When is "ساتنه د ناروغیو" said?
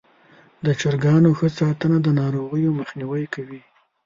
1.59-2.77